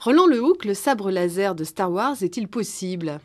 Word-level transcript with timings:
Roland 0.00 0.26
Lehoucq, 0.26 0.64
le 0.64 0.72
sabre 0.72 1.10
laser 1.10 1.54
de 1.54 1.62
Star 1.62 1.92
Wars 1.92 2.22
est-il 2.22 2.48
possible? 2.48 3.20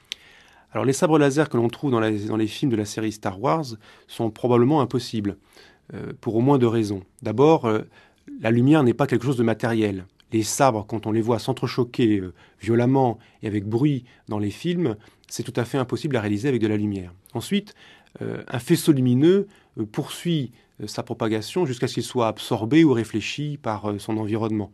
Alors 0.73 0.83
les 0.83 0.91
sabres 0.91 1.17
laser 1.17 1.47
que 1.47 1.55
l'on 1.55 1.69
trouve 1.69 1.89
dans, 1.91 2.01
les 2.01 2.47
films 2.47 2.69
de 2.69 2.75
la 2.75 2.83
série 2.83 3.13
Star 3.13 3.41
Wars 3.41 3.63
sont 4.07 4.29
probablement 4.29 4.81
impossibles, 4.81 5.37
euh, 5.93 6.11
pour 6.19 6.35
au 6.35 6.41
moins 6.41 6.57
deux 6.57 6.67
raisons. 6.67 7.03
D'abord, 7.21 7.63
euh, 7.63 7.83
la 8.41 8.51
lumière 8.51 8.83
n'est 8.83 8.93
pas 8.93 9.07
quelque 9.07 9.25
chose 9.25 9.37
de 9.37 9.43
matériel. 9.43 10.05
Les 10.33 10.43
sabres, 10.43 10.85
quand 10.85 11.07
on 11.07 11.13
les 11.13 11.21
voit 11.21 11.39
s'entrechoquer 11.39 12.19
euh, 12.19 12.33
violemment 12.59 13.19
et 13.41 13.47
avec 13.47 13.63
bruit 13.63 14.03
dans 14.27 14.39
les 14.39 14.51
films, 14.51 14.97
c'est 15.29 15.43
tout 15.43 15.53
à 15.55 15.63
fait 15.63 15.77
impossible 15.77 16.17
à 16.17 16.19
réaliser 16.19 16.49
avec 16.49 16.59
de 16.59 16.67
la 16.67 16.75
lumière. 16.75 17.13
Ensuite, 17.33 17.73
un 18.19 18.59
faisceau 18.59 18.93
lumineux 18.93 19.47
poursuit 19.91 20.51
sa 20.85 21.03
propagation 21.03 21.65
jusqu'à 21.65 21.87
ce 21.87 21.95
qu'il 21.95 22.03
soit 22.03 22.27
absorbé 22.27 22.85
ou 22.85 22.93
réfléchi 22.93 23.59
par 23.61 23.93
son 23.97 24.17
environnement. 24.17 24.71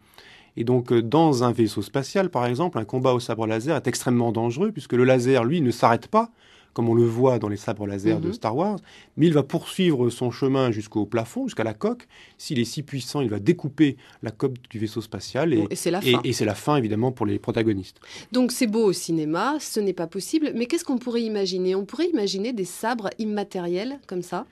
Et 0.58 0.64
donc, 0.64 0.92
euh, 0.92 1.02
dans 1.02 1.44
un 1.44 1.52
vaisseau 1.52 1.82
spatial, 1.82 2.30
par 2.30 2.46
exemple, 2.46 2.78
un 2.78 2.86
combat 2.86 3.14
au 3.14 3.20
sabre 3.20 3.48
laser 3.48 3.76
est 3.76 3.88
extrêmement 3.88 4.32
dangereux, 4.32 4.72
puisque 4.72 4.94
le 4.94 5.04
laser, 5.04 5.44
lui, 5.44 5.62
ne 5.62 5.72
s'arrête 5.72 6.08
pas, 6.08 6.32
comme 6.73 6.90
on 6.90 6.94
le 6.94 7.04
voit 7.04 7.40
dans 7.40 7.50
les 7.50 7.58
sabres 7.58 7.86
laser 7.86 8.20
de 8.20 8.28
mhm. 8.28 8.34
Star 8.34 8.56
Wars, 8.56 8.80
mais 9.18 9.28
il 9.28 9.34
va 9.34 9.44
poursuivre 9.44 10.09
son 10.09 10.32
chemin 10.32 10.72
jusqu'au 10.72 11.06
plafond, 11.06 11.45
jusqu'à 11.45 11.64
la 11.64 11.73
coque. 11.73 12.08
S'il 12.38 12.59
est 12.59 12.66
si 12.66 12.84
puissant, 12.84 13.22
il 13.22 13.30
va 13.30 13.40
découper 13.40 13.98
la 14.23 14.32
coque 14.32 14.56
du 14.70 14.80
vaisseau 14.80 15.02
spatial. 15.02 15.54
Et, 15.54 15.68
c'est 15.73 15.92
la 15.92 16.02
fin. 16.02 16.22
Et, 16.23 16.34
c'est 16.34 16.45
la 16.45 16.56
fin, 16.56 16.78
évidemment, 16.78 17.12
pour 17.12 17.26
les 17.26 17.40
protagonistes. 17.40 18.00
Donc 18.31 18.52
c'est 18.52 18.68
beau 18.68 18.86
au 18.86 18.94
cinéma, 18.94 19.58
ce 19.59 19.80
n'est 19.80 19.94
pas 19.94 20.08
possible, 20.08 20.52
mais 20.56 20.66
qu'est-ce 20.66 20.86
qu'on 20.86 20.98
pourrait 20.98 21.23
imaginer? 21.23 21.76
On 21.76 21.86
pourrait 21.86 22.08
imaginer 22.08 22.54
des 22.54 22.66
sabres 22.66 23.09
immatériels 23.20 24.00
comme 24.08 24.22
ça? 24.22 24.45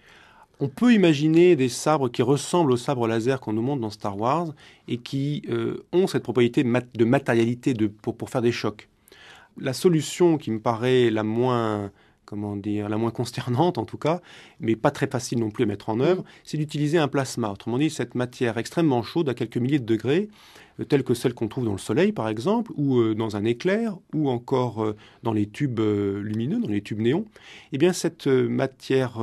On 0.59 0.67
peut 0.67 0.93
imaginer 0.93 1.55
des 1.55 1.69
sabres 1.69 2.09
qui 2.09 2.21
ressemblent 2.21 2.71
aux 2.71 2.77
sabres 2.77 3.07
laser 3.07 3.39
qu'on 3.39 3.53
nous 3.53 3.61
montre 3.61 3.81
dans 3.81 3.89
Star 3.89 4.17
Wars 4.17 4.53
et 4.87 4.97
qui 4.97 5.43
euh, 5.49 5.85
ont 5.93 6.07
cette 6.07 6.23
propriété 6.23 6.63
de 6.63 7.05
matérialité 7.05 7.73
pour, 8.01 8.29
faire 8.29 8.41
des 8.41 8.51
chocs. 8.51 8.89
La 9.57 9.73
solution 9.73 10.37
qui 10.37 10.51
me 10.51 10.59
paraît 10.59 11.09
la 11.09 11.23
moins, 11.23 11.91
comment 12.25 12.57
dire, 12.57 12.89
la 12.89 12.97
moins 12.97 13.11
consternante 13.11 13.77
en 13.77 13.85
tout 13.85 13.97
cas, 13.97 14.21
mais 14.59 14.75
pas 14.75 14.91
très 14.91 15.07
facile 15.07 15.39
non 15.39 15.49
plus 15.49 15.63
à 15.63 15.67
mettre 15.67 15.89
en 15.89 15.99
œuvre, 16.01 16.23
c'est 16.43 16.57
d'utiliser 16.57 16.97
un 16.97 17.07
plasma. 17.07 17.51
Autrement 17.51 17.77
dit, 17.77 17.89
cette 17.89 18.15
matière 18.15 18.57
extrêmement 18.57 19.01
chaude 19.01 19.29
à 19.29 19.33
quelques 19.33 19.57
milliers 19.57 19.79
de 19.79 19.85
degrés 19.85 20.29
telles 20.87 21.03
que 21.03 21.13
celles 21.13 21.33
qu'on 21.33 21.47
trouve 21.47 21.65
dans 21.65 21.73
le 21.73 21.77
Soleil, 21.77 22.11
par 22.11 22.29
exemple, 22.29 22.71
ou 22.75 22.99
euh, 22.99 23.15
dans 23.15 23.35
un 23.35 23.45
éclair, 23.45 23.97
ou 24.13 24.29
encore 24.29 24.83
euh, 24.83 24.95
dans 25.23 25.33
les 25.33 25.47
tubes 25.47 25.79
lumineux, 25.79 26.59
dans 26.59 26.69
les 26.69 26.81
tubes 26.81 26.99
néons, 26.99 27.25
eh 27.71 27.77
bien 27.77 27.93
cette 27.93 28.27
matière 28.27 29.19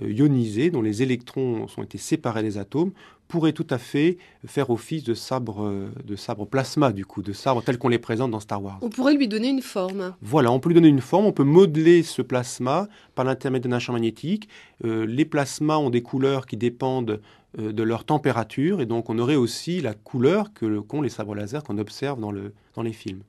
ionisée, 0.00 0.70
dont 0.70 0.82
les 0.82 1.02
électrons 1.02 1.66
ont 1.76 1.82
été 1.82 1.98
séparés 1.98 2.42
des 2.42 2.58
atomes, 2.58 2.92
pourrait 3.28 3.52
tout 3.52 3.66
à 3.70 3.78
fait 3.78 4.18
faire 4.46 4.68
office 4.68 5.04
de 5.04 5.14
sabre, 5.14 5.88
de 6.04 6.16
sabre 6.16 6.46
plasma, 6.46 6.92
du 6.92 7.06
coup, 7.06 7.22
de 7.22 7.32
sabre 7.32 7.62
tel 7.62 7.78
qu'on 7.78 7.88
les 7.88 7.98
présente 7.98 8.30
dans 8.30 8.40
Star 8.40 8.62
Wars. 8.62 8.78
On 8.82 8.90
pourrait 8.90 9.14
lui 9.14 9.26
donner 9.26 9.48
une 9.48 9.62
forme. 9.62 10.14
Voilà, 10.20 10.52
on 10.52 10.60
peut 10.60 10.68
lui 10.68 10.74
donner 10.74 10.88
une 10.88 11.00
forme, 11.00 11.24
on 11.24 11.32
peut 11.32 11.44
modeler 11.44 12.02
ce 12.02 12.20
plasma 12.20 12.88
par 13.14 13.24
l'intermédiaire 13.24 13.70
d'un 13.70 13.78
champ 13.78 13.94
magnétique. 13.94 14.48
les 14.84 15.24
plasmas 15.24 15.78
ont 15.78 15.90
des 15.90 16.02
couleurs 16.02 16.46
qui 16.46 16.56
dépendent 16.58 17.12
euh, 17.12 17.18
de 17.58 17.82
leur 17.82 18.04
température 18.04 18.80
et 18.80 18.86
donc 18.86 19.10
on 19.10 19.18
aurait 19.18 19.36
aussi 19.36 19.80
la 19.80 19.94
couleur 19.94 20.52
que 20.54 20.80
qu'ont 20.80 21.02
les 21.02 21.10
sabres 21.10 21.34
laser 21.34 21.62
qu'on 21.62 21.78
observe 21.78 22.18
dans 22.20 22.82
les 22.82 22.92
films. 22.92 23.22